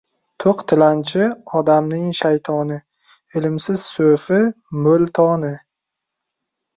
To‘q 0.43 0.61
tilanchi– 0.69 1.25
odamning 1.59 2.07
shaytoni, 2.19 2.77
Ilmsiz 3.41 3.83
so‘fi– 3.91 4.41
mo‘ltoni. 4.87 5.53